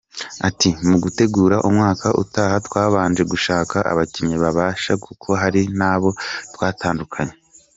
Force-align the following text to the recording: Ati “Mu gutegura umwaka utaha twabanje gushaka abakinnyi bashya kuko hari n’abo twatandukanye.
Ati 0.47 0.69
“Mu 0.87 0.97
gutegura 1.03 1.57
umwaka 1.69 2.07
utaha 2.23 2.55
twabanje 2.67 3.23
gushaka 3.31 3.75
abakinnyi 3.91 4.37
bashya 4.43 4.93
kuko 5.05 5.29
hari 5.41 5.61
n’abo 5.77 6.09
twatandukanye. 6.53 7.33